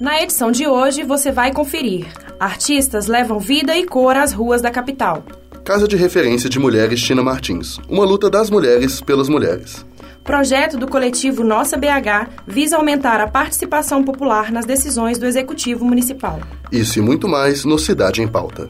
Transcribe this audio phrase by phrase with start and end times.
[0.00, 2.06] Na edição de hoje, você vai conferir.
[2.38, 5.24] Artistas levam vida e cor às ruas da capital.
[5.64, 7.78] Casa de Referência de Mulheres Tina Martins.
[7.88, 9.86] Uma luta das mulheres pelas mulheres.
[10.24, 16.40] Projeto do coletivo Nossa BH visa aumentar a participação popular nas decisões do Executivo Municipal.
[16.72, 18.68] Isso e muito mais no Cidade em Pauta.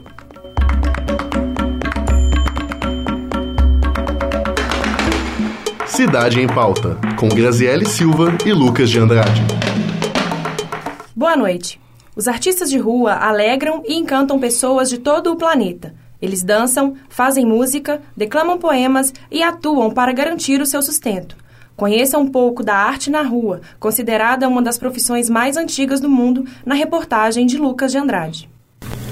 [5.87, 9.41] Cidade em Pauta, com Graziele Silva e Lucas de Andrade.
[11.17, 11.79] Boa noite.
[12.13, 15.95] Os artistas de rua alegram e encantam pessoas de todo o planeta.
[16.21, 21.37] Eles dançam, fazem música, declamam poemas e atuam para garantir o seu sustento.
[21.73, 26.43] Conheça um pouco da arte na rua, considerada uma das profissões mais antigas do mundo,
[26.65, 28.49] na reportagem de Lucas de Andrade.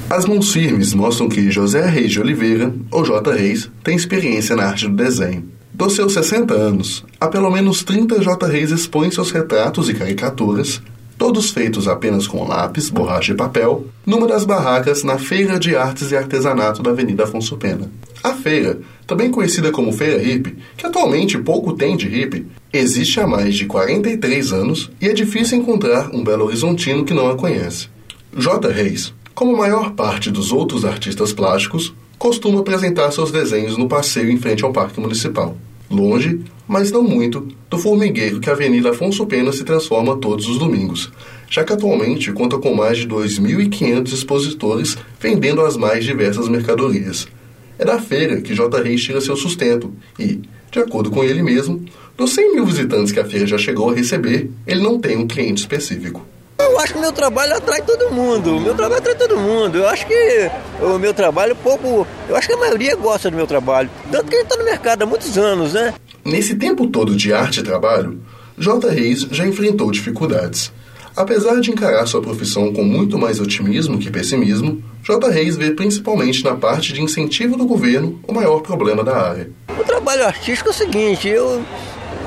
[0.09, 3.31] As mãos firmes mostram que José Reis de Oliveira, ou J.
[3.31, 5.49] Reis, tem experiência na arte do desenho.
[5.73, 8.45] Dos seus 60 anos, há pelo menos 30 J.
[8.45, 10.81] Reis expõem seus retratos e caricaturas,
[11.23, 16.11] todos feitos apenas com lápis, borracha e papel, numa das barracas na Feira de Artes
[16.11, 17.89] e Artesanato da Avenida Afonso Pena.
[18.21, 23.25] A feira, também conhecida como Feira Hip, que atualmente pouco tem de hip, existe há
[23.25, 27.87] mais de 43 anos e é difícil encontrar um Belo Horizontino que não a conhece.
[28.35, 28.67] J.
[28.67, 34.29] Reis, como a maior parte dos outros artistas plásticos, costuma apresentar seus desenhos no passeio
[34.29, 35.55] em frente ao Parque Municipal.
[35.93, 40.57] Longe, mas não muito, do formigueiro que a Avenida Afonso Pena se transforma todos os
[40.57, 41.11] domingos,
[41.49, 47.27] já que atualmente conta com mais de 2.500 expositores vendendo as mais diversas mercadorias.
[47.77, 48.81] É da feira que J.
[48.81, 50.39] Reis tira seu sustento e,
[50.71, 51.83] de acordo com ele mesmo,
[52.17, 55.27] dos 100 mil visitantes que a feira já chegou a receber, ele não tem um
[55.27, 56.25] cliente específico.
[56.73, 58.59] Eu acho que meu trabalho atrai todo mundo.
[58.59, 59.77] Meu trabalho atrai todo mundo.
[59.77, 60.49] Eu acho que
[60.81, 62.07] o meu trabalho, pouco.
[62.27, 63.91] Eu acho que a maioria gosta do meu trabalho.
[64.11, 65.93] Tanto que a gente está no mercado há muitos anos, né?
[66.25, 68.19] Nesse tempo todo de arte e trabalho,
[68.57, 68.89] J.
[68.89, 70.71] Reis já enfrentou dificuldades.
[71.15, 75.29] Apesar de encarar sua profissão com muito mais otimismo que pessimismo, J.
[75.29, 79.51] Reis vê principalmente na parte de incentivo do governo o maior problema da área.
[79.79, 81.63] O trabalho artístico é o seguinte, eu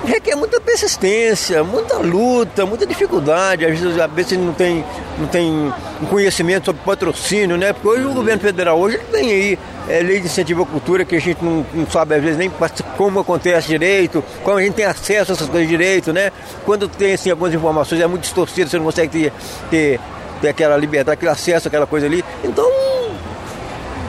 [0.06, 3.66] requer muita persistência, muita luta, muita dificuldade.
[3.66, 4.84] Às vezes, às vezes não tem,
[5.18, 5.72] não tem
[6.08, 7.72] conhecimento sobre patrocínio, né?
[7.72, 9.58] Porque hoje o governo federal hoje tem aí
[9.88, 12.50] é, lei de incentivo à cultura que a gente não, não, sabe às vezes nem
[12.96, 16.32] como acontece direito, como a gente tem acesso a essas coisas direito, né?
[16.64, 19.32] Quando tem assim, algumas informações é muito distorcido, você não consegue ter,
[19.70, 20.00] ter,
[20.40, 22.24] ter aquela liberdade, aquele acesso àquela coisa ali.
[22.44, 22.66] Então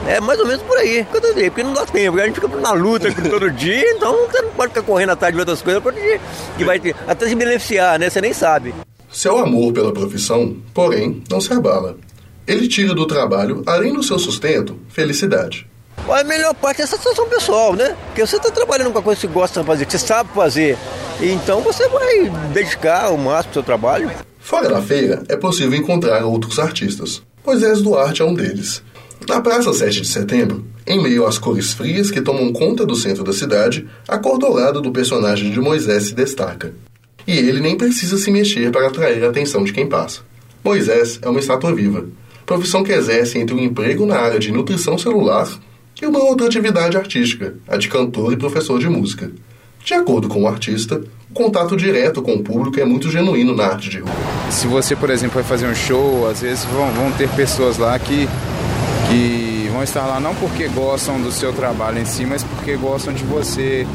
[0.08, 2.26] é mais ou menos por aí que eu tô dizendo, porque não dá tempo, a
[2.26, 5.60] gente fica na luta todo dia, então você não pode ficar correndo atrás de outras
[5.60, 5.82] coisas
[6.56, 8.08] que vai ter, até se beneficiar, né?
[8.08, 8.74] Você nem sabe.
[9.12, 11.96] Seu amor pela profissão, porém, não se abala.
[12.46, 15.66] Ele tira do trabalho, além do seu sustento, felicidade.
[16.08, 17.94] A melhor parte é a satisfação pessoal, né?
[18.06, 20.30] Porque você está trabalhando com a coisa que você gosta de fazer, que você sabe
[20.34, 20.78] fazer.
[21.20, 24.10] Então você vai dedicar o máximo ao seu trabalho.
[24.38, 27.22] Fora da feira, é possível encontrar outros artistas.
[27.44, 28.82] Moisés Duarte é um deles.
[29.26, 33.24] Na Praça 7 de Setembro, em meio às cores frias que tomam conta do centro
[33.24, 36.72] da cidade, a cor dourada do personagem de Moisés se destaca.
[37.26, 40.20] E ele nem precisa se mexer para atrair a atenção de quem passa.
[40.64, 42.06] Moisés é uma estátua viva,
[42.46, 45.48] profissão que exerce entre um emprego na área de nutrição celular
[46.00, 49.30] e uma outra atividade artística, a de cantor e professor de música.
[49.84, 53.66] De acordo com o artista, o contato direto com o público é muito genuíno na
[53.66, 54.12] arte de rua.
[54.50, 57.98] Se você, por exemplo, vai fazer um show, às vezes vão, vão ter pessoas lá
[57.98, 58.28] que
[59.08, 63.12] que vão estar lá não porque gostam do seu trabalho em si, mas porque gostam
[63.12, 63.86] de você,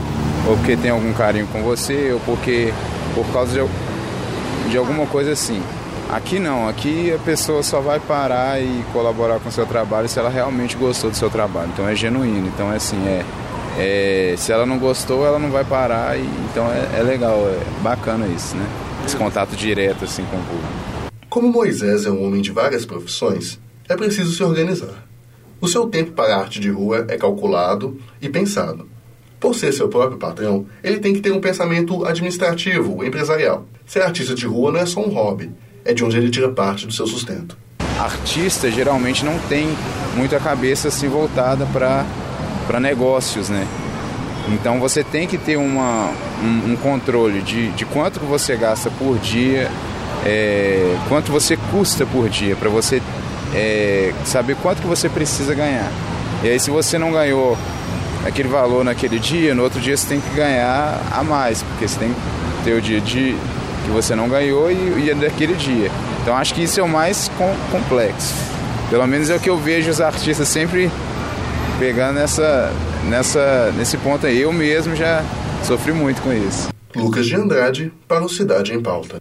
[0.47, 2.74] ou porque tem algum carinho com você, ou porque
[3.13, 5.62] por causa de, de alguma coisa assim.
[6.12, 10.19] Aqui não, aqui a pessoa só vai parar e colaborar com o seu trabalho se
[10.19, 11.69] ela realmente gostou do seu trabalho.
[11.74, 13.24] Então é genuíno, então é assim, é,
[13.78, 17.81] é se ela não gostou, ela não vai parar, e, então é, é legal, é
[17.81, 18.66] bacana isso, né?
[19.06, 20.74] Esse contato direto assim com o público.
[21.30, 25.06] Como Moisés é um homem de várias profissões, é preciso se organizar.
[25.60, 28.88] O seu tempo para a arte de rua é calculado e pensado.
[29.40, 33.66] Por ser seu próprio patrão, ele tem que ter um pensamento administrativo, empresarial.
[33.86, 35.52] Ser artista de rua não é só um hobby,
[35.86, 37.57] é de onde ele tira parte do seu sustento.
[38.00, 39.68] Artista geralmente não tem
[40.16, 43.68] muita cabeça assim voltada para negócios, né?
[44.50, 46.12] Então você tem que ter uma,
[46.44, 49.72] um, um controle de, de quanto você gasta por dia,
[50.25, 53.02] é, quanto você custa por dia, para você
[53.54, 55.92] é, saber quanto que você precisa ganhar.
[56.44, 57.58] E aí se você não ganhou
[58.26, 62.00] aquele valor naquele dia, no outro dia você tem que ganhar a mais, porque você
[62.00, 63.36] tem que ter o dia de
[63.86, 65.92] que você não ganhou e, e é daquele dia.
[66.22, 68.34] Então acho que isso é o mais com, complexo.
[68.90, 70.90] Pelo menos é o que eu vejo os artistas sempre
[71.80, 72.72] pegando nessa,
[73.10, 74.42] nessa, nesse ponto aí.
[74.42, 75.24] Eu mesmo já
[75.64, 76.70] sofri muito com isso.
[76.96, 79.20] Lucas de Andrade para o Cidade em Pauta.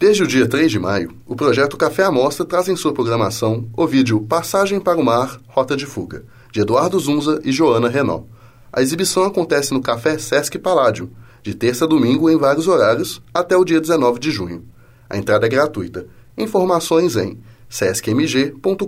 [0.01, 3.69] Desde o dia 3 de maio, o projeto Café à Mostra traz em sua programação
[3.77, 8.27] o vídeo Passagem para o Mar, Rota de Fuga, de Eduardo Zunza e Joana Renault.
[8.73, 11.11] A exibição acontece no Café Sesc Paládio,
[11.43, 14.65] de terça a domingo em vários horários, até o dia 19 de junho.
[15.07, 16.07] A entrada é gratuita.
[16.35, 17.39] Informações em
[17.69, 18.81] sescmg.com.br.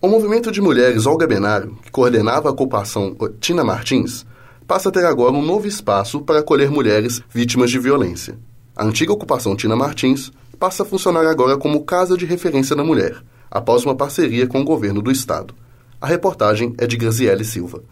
[0.00, 4.26] O movimento de mulheres Olga Benário, que coordenava a ocupação Tina Martins,
[4.72, 8.38] passa a ter agora um novo espaço para acolher mulheres vítimas de violência.
[8.74, 13.22] A antiga ocupação Tina Martins passa a funcionar agora como Casa de Referência da Mulher,
[13.50, 15.54] após uma parceria com o governo do estado.
[16.00, 17.82] A reportagem é de Graziele Silva.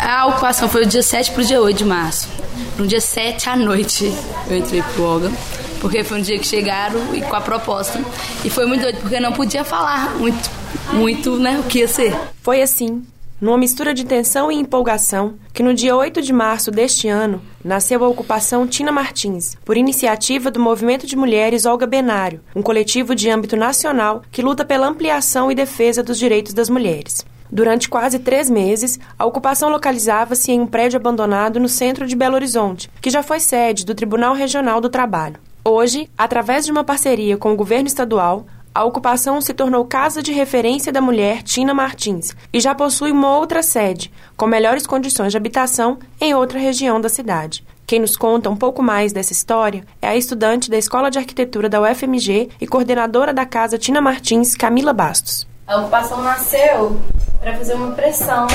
[0.00, 2.28] A ocupação foi do dia 7 para o dia 8 de março.
[2.76, 4.12] No dia 7 à noite
[4.50, 5.30] eu entrei pro Olga,
[5.80, 8.02] porque foi um dia que chegaram e com a proposta.
[8.44, 10.50] E foi muito doido, porque não podia falar muito,
[10.92, 12.18] muito, né, o que ia ser.
[12.42, 13.06] Foi assim,
[13.40, 18.02] numa mistura de tensão e empolgação, que no dia 8 de março deste ano nasceu
[18.04, 23.28] a ocupação Tina Martins, por iniciativa do Movimento de Mulheres Olga Benário, um coletivo de
[23.28, 27.24] âmbito nacional que luta pela ampliação e defesa dos direitos das mulheres.
[27.50, 32.34] Durante quase três meses, a ocupação localizava-se em um prédio abandonado no centro de Belo
[32.34, 35.36] Horizonte, que já foi sede do Tribunal Regional do Trabalho.
[35.68, 40.34] Hoje, através de uma parceria com o governo estadual, a ocupação se tornou casa de
[40.34, 45.36] referência da mulher Tina Martins e já possui uma outra sede, com melhores condições de
[45.38, 47.64] habitação em outra região da cidade.
[47.86, 51.70] Quem nos conta um pouco mais dessa história é a estudante da Escola de Arquitetura
[51.70, 55.48] da UFMG e coordenadora da casa Tina Martins, Camila Bastos.
[55.66, 57.00] A ocupação nasceu
[57.40, 58.46] para fazer uma pressão,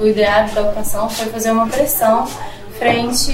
[0.00, 2.26] o ideário da ocupação foi fazer uma pressão
[2.78, 3.30] frente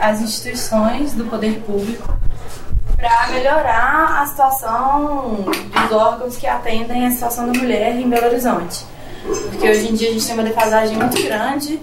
[0.00, 2.24] às instituições do poder público
[3.04, 5.44] para melhorar a situação
[5.94, 8.84] órgãos que atendem a situação da mulher em Belo Horizonte.
[9.24, 11.80] Porque hoje em dia a gente tem uma defasagem muito grande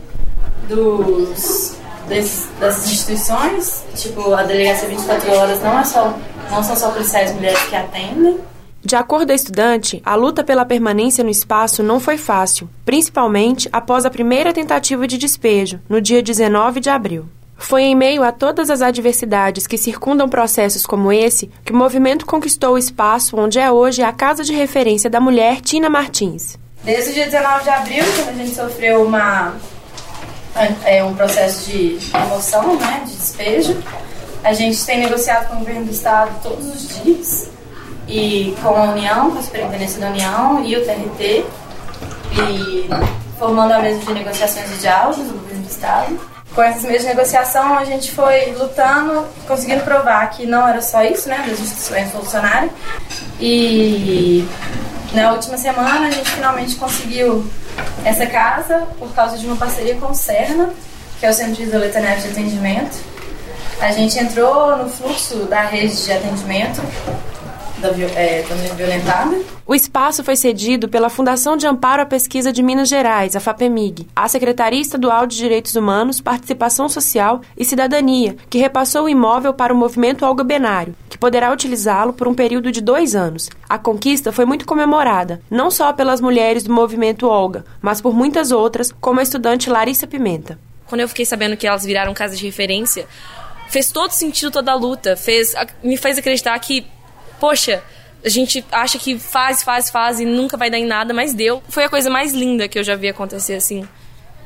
[0.68, 1.76] dos,
[2.08, 6.14] desses, dessas instituições, tipo a delegacia 24 horas não, é só,
[6.52, 8.40] não são só policiais mulheres que atendem,
[8.84, 13.70] de acordo com a estudante, a luta pela permanência no espaço não foi fácil, principalmente
[13.72, 17.26] após a primeira tentativa de despejo, no dia 19 de abril.
[17.62, 22.26] Foi em meio a todas as adversidades que circundam processos como esse que o movimento
[22.26, 26.58] conquistou o espaço onde é hoje a casa de referência da mulher Tina Martins.
[26.84, 29.54] Desde o dia 19 de abril, quando a gente sofreu uma,
[30.84, 33.78] é, um processo de remoção, né, de despejo,
[34.44, 37.52] a gente tem negociado com o governo do estado todos os dias
[38.08, 41.46] e com a União, com a Superintendência da União e o TRT,
[42.34, 42.90] e
[43.38, 46.31] formando a mesa de negociações e diálogos do governo do Estado.
[46.54, 51.02] Com essas mesas de negociação, a gente foi lutando, conseguindo provar que não era só
[51.04, 52.72] isso, né, das instituições funcionárias.
[53.40, 54.46] E
[55.14, 57.50] na última semana, a gente finalmente conseguiu
[58.04, 60.72] essa casa por causa de uma parceria com o CERNA,
[61.20, 62.98] que é o Centro de Isoletanete de Atendimento.
[63.80, 66.82] A gente entrou no fluxo da rede de atendimento
[67.82, 69.42] da, é, da violentada.
[69.66, 74.08] O espaço foi cedido pela Fundação de Amparo à Pesquisa de Minas Gerais, a FAPEMIG,
[74.16, 79.74] à Secretaria Estadual de Direitos Humanos, Participação Social e Cidadania, que repassou o imóvel para
[79.74, 83.50] o movimento Olga Benário, que poderá utilizá-lo por um período de dois anos.
[83.68, 88.52] A conquista foi muito comemorada, não só pelas mulheres do movimento Olga, mas por muitas
[88.52, 90.60] outras, como a estudante Larissa Pimenta.
[90.86, 93.08] Quando eu fiquei sabendo que elas viraram casa de referência,
[93.70, 96.86] fez todo sentido toda a luta, fez, me fez acreditar que
[97.42, 97.84] poxa,
[98.24, 101.62] a gente acha que faz, faz, faz e nunca vai dar em nada, mas deu.
[101.68, 103.84] Foi a coisa mais linda que eu já vi acontecer assim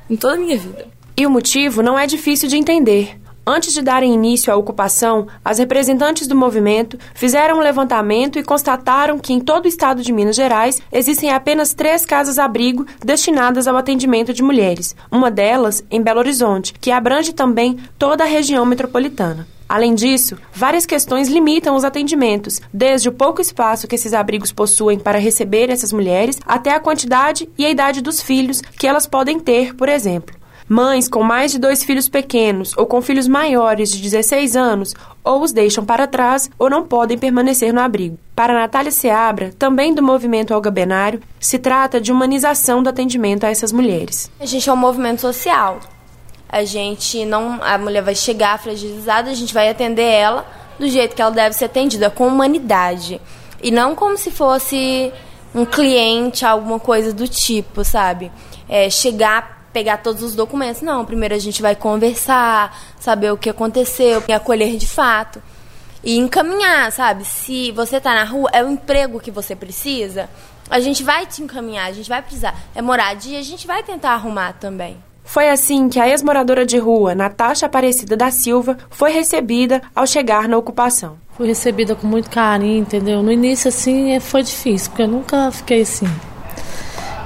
[0.10, 0.88] em toda a minha vida.
[1.18, 3.20] E o motivo não é difícil de entender.
[3.48, 9.20] Antes de darem início à ocupação, as representantes do movimento fizeram um levantamento e constataram
[9.20, 14.34] que em todo o estado de Minas Gerais existem apenas três casas-abrigo destinadas ao atendimento
[14.34, 19.48] de mulheres, uma delas em Belo Horizonte, que abrange também toda a região metropolitana.
[19.68, 25.00] Além disso, várias questões limitam os atendimentos, desde o pouco espaço que esses abrigos possuem
[25.00, 29.40] para receber essas mulheres, até a quantidade e a idade dos filhos que elas podem
[29.40, 30.36] ter, por exemplo.
[30.68, 35.44] Mães com mais de dois filhos pequenos ou com filhos maiores de 16 anos ou
[35.44, 38.18] os deixam para trás ou não podem permanecer no abrigo.
[38.36, 43.72] Para Natália Seabra, também do movimento algabenário, se trata de humanização do atendimento a essas
[43.72, 44.32] mulheres.
[44.40, 45.80] A gente é um movimento social
[46.50, 47.60] a gente não.
[47.62, 50.46] A mulher vai chegar fragilizada, a gente vai atender ela
[50.78, 53.22] do jeito que ela deve ser atendida, com humanidade.
[53.62, 55.12] E não como se fosse
[55.54, 58.32] um cliente, alguma coisa do tipo, sabe?
[58.68, 60.82] É, chegar, pegar todos os documentos.
[60.82, 65.42] Não, primeiro a gente vai conversar, saber o que aconteceu, e acolher de fato.
[66.04, 67.26] E encaminhar, sabe?
[67.26, 70.30] Se você tá na rua, é o emprego que você precisa,
[70.70, 72.56] a gente vai te encaminhar, a gente vai precisar.
[72.76, 74.98] É moradia, a gente vai tentar arrumar também.
[75.26, 80.48] Foi assim que a ex-moradora de rua, Natasha Aparecida da Silva, foi recebida ao chegar
[80.48, 81.18] na ocupação.
[81.36, 83.22] Fui recebida com muito carinho, entendeu?
[83.22, 86.08] No início, assim, é, foi difícil, porque eu nunca fiquei assim,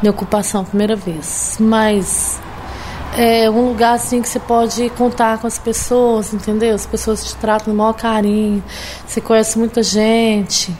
[0.01, 1.57] de ocupação, primeira vez.
[1.59, 2.39] Mas
[3.15, 6.73] é um lugar, assim, que você pode contar com as pessoas, entendeu?
[6.73, 8.63] As pessoas te tratam com maior carinho,
[9.05, 10.75] você conhece muita gente.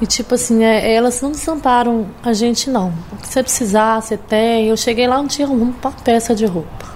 [0.00, 2.92] E tipo assim, é, elas não desamparam a gente não.
[3.12, 4.68] O que você precisar, você tem.
[4.68, 5.72] Eu cheguei lá, não tinha uma
[6.04, 6.94] peça de roupa.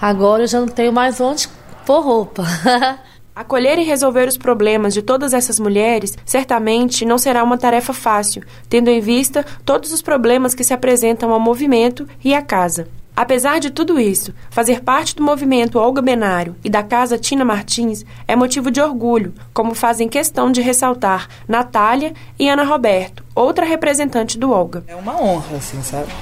[0.00, 1.48] Agora eu já não tenho mais onde
[1.86, 2.44] pôr roupa.
[3.34, 8.42] Acolher e resolver os problemas de todas essas mulheres certamente não será uma tarefa fácil,
[8.68, 12.88] tendo em vista todos os problemas que se apresentam ao movimento e à casa.
[13.16, 18.04] Apesar de tudo isso, fazer parte do movimento Olga Benário e da Casa Tina Martins
[18.28, 24.38] é motivo de orgulho, como fazem questão de ressaltar Natália e Ana Roberto, outra representante
[24.38, 24.84] do Olga.
[24.86, 26.12] É uma honra, assim, sabe?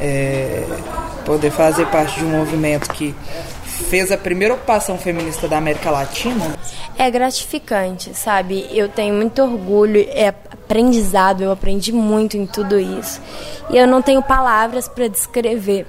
[0.00, 0.66] É
[1.26, 3.14] poder fazer parte de um movimento que
[3.90, 6.56] fez a primeira ocupação feminista da América Latina.
[6.96, 8.66] É gratificante, sabe?
[8.70, 13.20] Eu tenho muito orgulho, é aprendizado, eu aprendi muito em tudo isso.
[13.68, 15.86] E eu não tenho palavras para descrever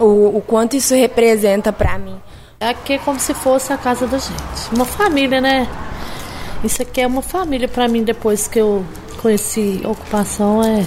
[0.00, 2.16] o, o quanto isso representa para mim.
[2.58, 5.68] Aqui é como se fosse a casa da gente, uma família, né?
[6.64, 8.84] Isso aqui é uma família para mim depois que eu
[9.22, 10.84] conheci a ocupação é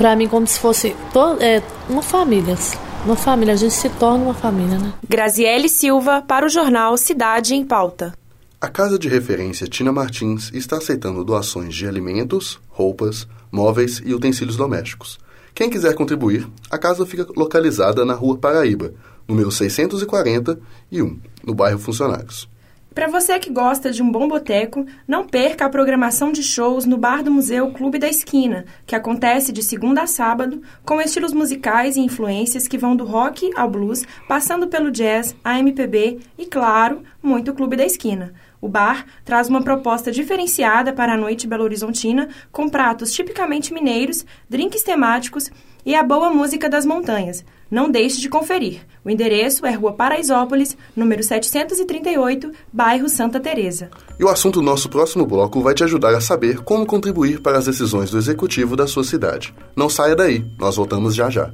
[0.00, 2.56] para mim como se fosse to, é, uma família.
[3.04, 4.94] Uma família, a gente se torna uma família, né?
[5.06, 8.14] Graziele Silva para o jornal Cidade em Pauta.
[8.58, 14.56] A Casa de Referência Tina Martins está aceitando doações de alimentos, roupas, móveis e utensílios
[14.56, 15.18] domésticos.
[15.54, 18.92] Quem quiser contribuir, a casa fica localizada na Rua Paraíba,
[19.28, 22.48] número 641, no bairro Funcionários.
[22.92, 26.98] Para você que gosta de um bom boteco, não perca a programação de shows no
[26.98, 31.96] Bar do Museu Clube da Esquina, que acontece de segunda a sábado, com estilos musicais
[31.96, 37.02] e influências que vão do rock ao blues, passando pelo jazz, a MPB e, claro,
[37.22, 38.34] muito Clube da Esquina.
[38.60, 44.82] O bar traz uma proposta diferenciada para a noite belo-horizontina, com pratos tipicamente mineiros, drinks
[44.82, 45.50] temáticos
[45.84, 47.44] e a boa música das montanhas.
[47.70, 48.80] Não deixe de conferir.
[49.04, 53.88] O endereço é Rua Paraisópolis, número 738, bairro Santa Teresa.
[54.18, 57.58] E o assunto do nosso próximo bloco vai te ajudar a saber como contribuir para
[57.58, 59.54] as decisões do executivo da sua cidade.
[59.74, 61.50] Não saia daí, nós voltamos já já.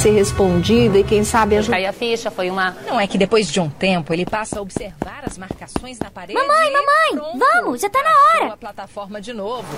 [0.00, 1.76] Ser respondida e quem sabe ajudar.
[1.76, 2.74] Aí a ficha foi uma.
[2.86, 6.32] Não é que depois de um tempo ele passa a observar as marcações na parede.
[6.32, 8.54] Mamãe, mamãe, pronto, vamos, já tá na hora.
[8.54, 9.68] a plataforma de novo.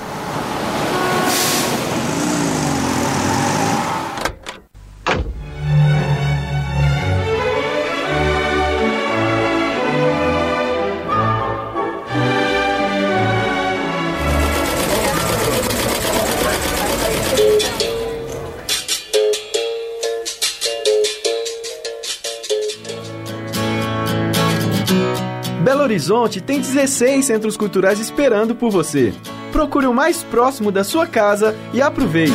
[26.03, 29.15] Horizonte tem 16 centros culturais esperando por você.
[29.53, 32.33] Procure o mais próximo da sua casa e aproveite.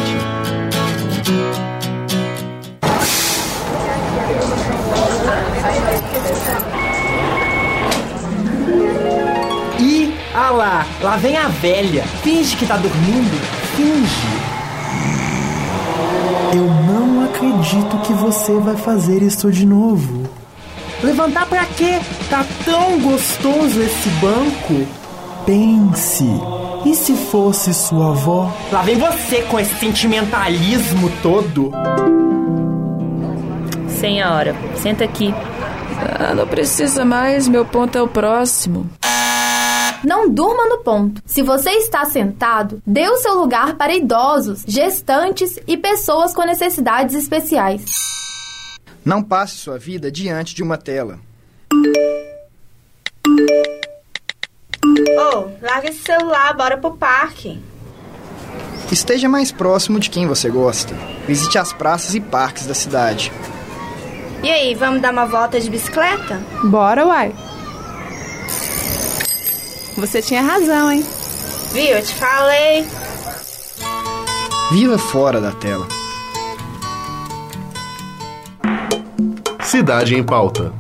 [9.82, 12.04] E, ah lá, lá vem a velha.
[12.24, 13.38] Finge que tá dormindo.
[13.76, 14.28] Finge.
[16.56, 20.37] Eu não acredito que você vai fazer isso de novo.
[21.04, 22.00] Levantar pra quê?
[22.30, 24.88] Tá tão gostoso esse banco.
[25.46, 26.26] Pense.
[26.86, 28.52] E se fosse sua avó?
[28.72, 31.72] Lá vem você com esse sentimentalismo todo.
[34.00, 35.34] Senhora, senta aqui.
[36.20, 38.90] Ah, não precisa mais, meu ponto é o próximo.
[40.04, 41.22] Não durma no ponto.
[41.26, 47.16] Se você está sentado, dê o seu lugar para idosos, gestantes e pessoas com necessidades
[47.16, 47.84] especiais.
[49.08, 51.18] Não passe sua vida diante de uma tela.
[55.18, 57.58] Oh, larga esse celular, bora pro parque.
[58.92, 60.94] Esteja mais próximo de quem você gosta.
[61.26, 63.32] Visite as praças e parques da cidade.
[64.44, 66.44] E aí, vamos dar uma volta de bicicleta?
[66.66, 67.34] Bora, uai.
[69.96, 71.06] Você tinha razão, hein?
[71.72, 72.86] Viu, eu te falei.
[74.74, 75.97] Viva fora da tela.
[79.78, 80.74] Cidade em Pauta.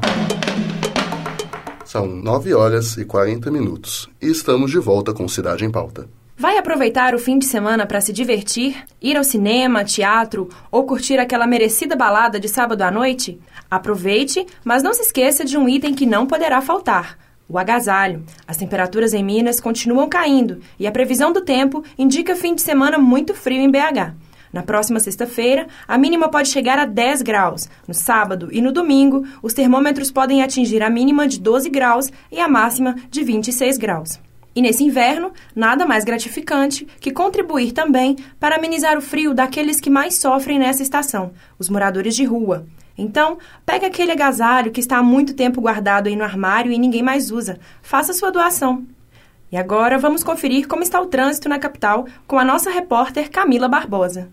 [1.86, 6.10] São 9 horas e 40 minutos e estamos de volta com Cidade em Pauta.
[6.36, 11.20] Vai aproveitar o fim de semana para se divertir, ir ao cinema, teatro ou curtir
[11.20, 13.39] aquela merecida balada de sábado à noite?
[13.70, 18.24] Aproveite, mas não se esqueça de um item que não poderá faltar: o agasalho.
[18.48, 22.98] As temperaturas em Minas continuam caindo e a previsão do tempo indica fim de semana
[22.98, 24.26] muito frio em BH.
[24.51, 27.70] Na próxima sexta-feira, a mínima pode chegar a 10 graus.
[27.88, 32.39] No sábado e no domingo, os termômetros podem atingir a mínima de 12 graus e
[32.39, 34.20] a máxima de 26 graus.
[34.56, 39.89] E nesse inverno, nada mais gratificante que contribuir também para amenizar o frio daqueles que
[39.89, 42.66] mais sofrem nessa estação, os moradores de rua.
[42.98, 47.04] Então, pegue aquele agasalho que está há muito tempo guardado aí no armário e ninguém
[47.04, 47.60] mais usa.
[47.84, 48.84] Faça sua doação.
[49.51, 53.68] E agora vamos conferir como está o trânsito na capital com a nossa repórter Camila
[53.68, 54.30] Barbosa.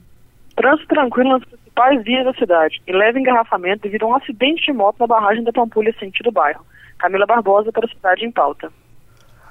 [0.56, 4.72] Trânsito tranquilo nas principais vias da cidade e leve engarrafamento devido a um acidente de
[4.72, 6.64] moto na barragem da Pampulha, sentido bairro.
[6.98, 8.72] Camila Barbosa para a Cidade em Pauta.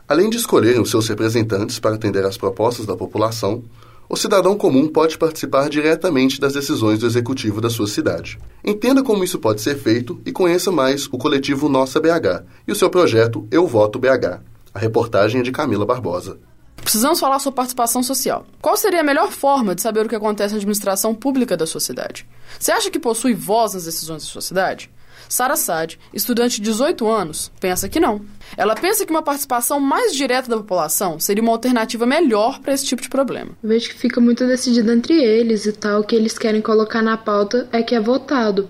[0.07, 3.63] Além de escolherem os seus representantes para atender às propostas da população,
[4.09, 8.37] o cidadão comum pode participar diretamente das decisões do executivo da sua cidade.
[8.63, 12.75] Entenda como isso pode ser feito e conheça mais o coletivo Nossa BH e o
[12.75, 14.41] seu projeto Eu Voto BH.
[14.73, 16.39] A reportagem é de Camila Barbosa.
[16.83, 18.45] Precisamos falar sobre participação social.
[18.61, 21.79] Qual seria a melhor forma de saber o que acontece na administração pública da sua
[21.79, 22.25] cidade?
[22.59, 24.89] Você acha que possui voz nas decisões da sua cidade?
[25.29, 28.21] Sara Sad, estudante de 18 anos, pensa que não.
[28.57, 32.85] Ela pensa que uma participação mais direta da população seria uma alternativa melhor para esse
[32.85, 33.51] tipo de problema.
[33.63, 37.17] Vejo que fica muito decidido entre eles e tal, o que eles querem colocar na
[37.17, 38.69] pauta é que é votado.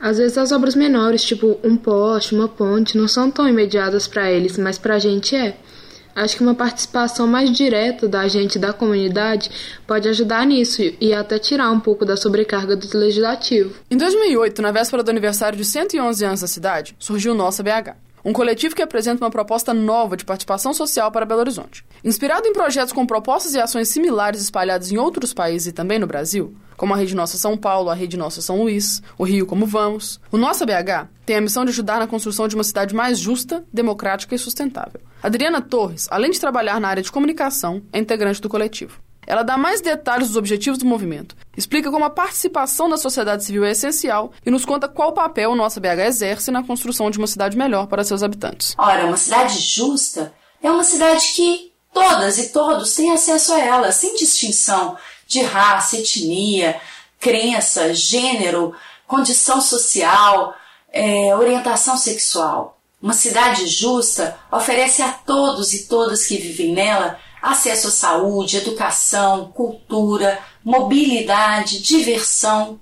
[0.00, 4.30] Às vezes as obras menores, tipo um poste, uma ponte, não são tão imediatas para
[4.30, 5.56] eles, mas para a gente é.
[6.18, 9.50] Acho que uma participação mais direta da gente da comunidade
[9.86, 13.74] pode ajudar nisso e até tirar um pouco da sobrecarga do legislativo.
[13.88, 17.94] Em 2008, na véspera do aniversário de 111 anos da cidade, surgiu Nossa BH.
[18.24, 21.84] Um coletivo que apresenta uma proposta nova de participação social para Belo Horizonte.
[22.02, 26.06] Inspirado em projetos com propostas e ações similares espalhados em outros países e também no
[26.06, 29.64] Brasil, como a Rede Nossa São Paulo, a Rede Nossa São Luís, o Rio Como
[29.66, 30.20] Vamos.
[30.32, 33.64] O Nossa BH tem a missão de ajudar na construção de uma cidade mais justa,
[33.72, 35.00] democrática e sustentável.
[35.22, 39.00] Adriana Torres, além de trabalhar na área de comunicação, é integrante do coletivo.
[39.26, 43.64] Ela dá mais detalhes dos objetivos do movimento, explica como a participação da sociedade civil
[43.64, 47.56] é essencial e nos conta qual papel Nossa BH exerce na construção de uma cidade
[47.56, 48.74] melhor para seus habitantes.
[48.78, 53.92] Ora, uma cidade justa é uma cidade que todas e todos têm acesso a ela,
[53.92, 56.80] sem distinção de raça, etnia,
[57.20, 58.74] crença, gênero,
[59.06, 60.54] condição social,
[60.90, 62.77] é, orientação sexual.
[63.00, 69.52] Uma cidade justa oferece a todos e todas que vivem nela acesso à saúde, educação,
[69.52, 72.80] cultura, mobilidade, diversão,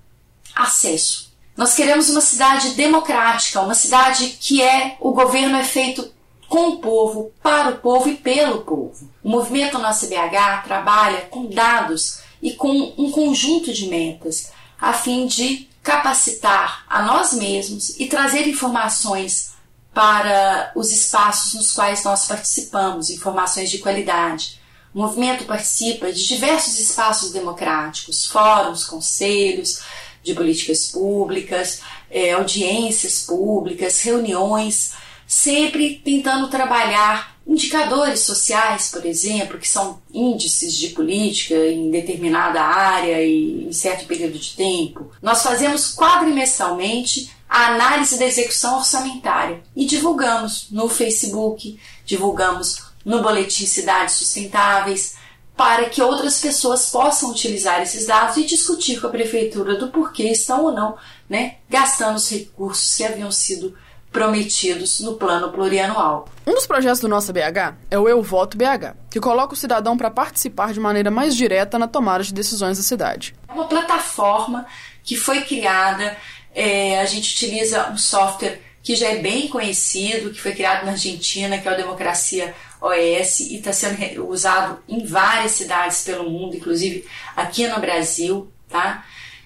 [0.54, 1.34] acesso.
[1.54, 6.10] Nós queremos uma cidade democrática, uma cidade que é o governo é feito
[6.48, 9.10] com o povo, para o povo e pelo povo.
[9.22, 14.50] O movimento Nossa BH trabalha com dados e com um conjunto de metas,
[14.80, 19.55] a fim de capacitar a nós mesmos e trazer informações
[19.96, 24.60] para os espaços nos quais nós participamos, informações de qualidade.
[24.94, 29.80] O movimento participa de diversos espaços democráticos, fóruns, conselhos
[30.22, 31.80] de políticas públicas,
[32.10, 34.92] é, audiências públicas, reuniões,
[35.26, 43.22] sempre tentando trabalhar Indicadores sociais, por exemplo, que são índices de política em determinada área
[43.22, 45.12] e em certo período de tempo.
[45.22, 53.66] Nós fazemos quadrimestralmente a análise da execução orçamentária e divulgamos no Facebook, divulgamos no Boletim
[53.66, 55.16] Cidades Sustentáveis,
[55.56, 60.24] para que outras pessoas possam utilizar esses dados e discutir com a prefeitura do porquê
[60.24, 60.96] estão ou não
[61.28, 63.74] né, gastando os recursos que haviam sido
[64.12, 66.28] prometidos no plano plurianual.
[66.46, 69.96] Um dos projetos do Nossa BH é o Eu Voto BH, que coloca o cidadão
[69.96, 73.34] para participar de maneira mais direta na tomada de decisões da cidade.
[73.48, 74.66] É uma plataforma
[75.02, 76.16] que foi criada,
[76.56, 80.92] é, a gente utiliza um software que já é bem conhecido, que foi criado na
[80.92, 86.56] Argentina, que é o Democracia OS, e está sendo usado em várias cidades pelo mundo,
[86.56, 89.04] inclusive aqui no Brasil, tá?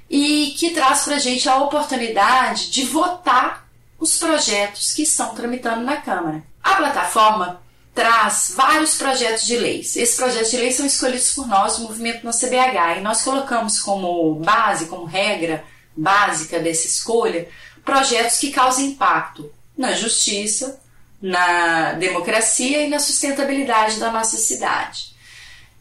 [0.09, 3.67] E que traz para a gente a oportunidade de votar
[3.99, 6.45] os projetos que estão tramitando na Câmara.
[6.63, 7.61] A plataforma
[7.93, 9.97] traz vários projetos de leis.
[9.97, 13.81] Esses projetos de lei são escolhidos por nós, o movimento no CBH, e nós colocamos
[13.81, 15.65] como base, como regra
[15.97, 17.49] básica dessa escolha,
[17.85, 20.81] projetos que causem impacto na justiça,
[21.21, 25.15] na democracia e na sustentabilidade da nossa cidade.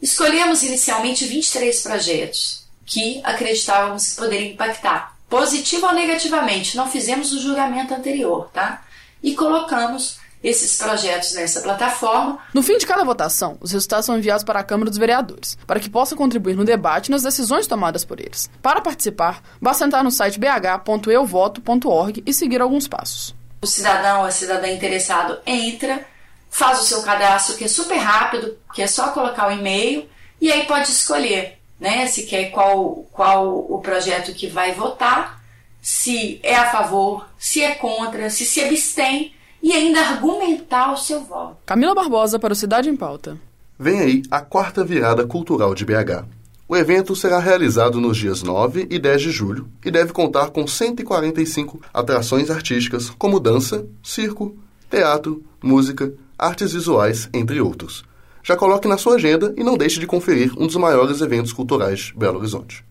[0.00, 7.40] Escolhemos inicialmente 23 projetos que acreditávamos que poderiam impactar positivo ou negativamente, não fizemos o
[7.40, 8.84] julgamento anterior, tá?
[9.22, 12.38] E colocamos esses projetos nessa plataforma.
[12.54, 15.78] No fim de cada votação, os resultados são enviados para a Câmara dos Vereadores, para
[15.78, 18.50] que possam contribuir no debate e nas decisões tomadas por eles.
[18.62, 23.34] Para participar, basta entrar no site bh.euvoto.org e seguir alguns passos.
[23.62, 26.06] O cidadão ou a cidadã interessado entra,
[26.48, 30.08] faz o seu cadastro, que é super rápido, que é só colocar o e-mail,
[30.40, 35.42] e aí pode escolher né, se quer qual, qual o projeto que vai votar,
[35.82, 41.20] se é a favor, se é contra, se se abstém e ainda argumentar o seu
[41.22, 41.56] voto.
[41.66, 43.36] Camila Barbosa para o Cidade em Pauta.
[43.78, 46.24] Vem aí a quarta virada cultural de BH.
[46.68, 50.66] O evento será realizado nos dias 9 e 10 de julho e deve contar com
[50.66, 54.56] 145 atrações artísticas como dança, circo,
[54.88, 58.04] teatro, música, artes visuais, entre outros.
[58.42, 62.00] Já coloque na sua agenda e não deixe de conferir um dos maiores eventos culturais
[62.00, 62.84] de Belo Horizonte.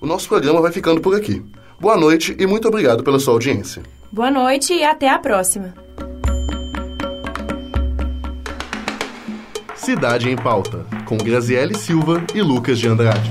[0.00, 1.42] O nosso programa vai ficando por aqui.
[1.80, 3.82] Boa noite e muito obrigado pela sua audiência.
[4.12, 5.72] Boa noite e até a próxima.
[9.74, 13.30] Cidade em Pauta, com Graziele Silva e Lucas de Andrade.